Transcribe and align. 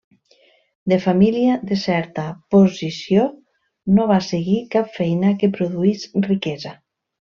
De 0.93 0.97
família 1.03 1.57
de 1.73 1.77
certa 1.81 2.25
posició, 2.57 3.27
no 4.01 4.09
va 4.15 4.21
seguir 4.33 4.59
cap 4.77 4.93
feina 5.01 5.39
que 5.45 5.55
produís 5.61 6.13
riquesa. 6.31 6.79